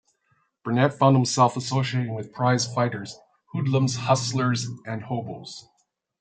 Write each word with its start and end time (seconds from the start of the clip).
Burnett 0.63 0.97
found 0.97 1.15
himself 1.15 1.55
associating 1.55 2.15
with 2.15 2.33
prize 2.33 2.65
fighters, 2.65 3.19
hoodlums, 3.53 3.97
hustlers 3.97 4.65
and 4.87 5.03
hobos. 5.03 5.69